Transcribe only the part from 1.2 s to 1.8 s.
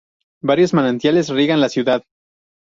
riegan la